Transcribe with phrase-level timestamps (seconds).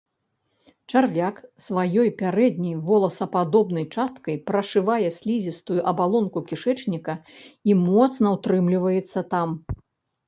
[0.93, 7.15] Чарвяк сваёй пярэдняй воласападобнай часткай прашывае слізістую абалонку кішэчніка
[7.71, 9.49] і моцна ўтрымліваецца там.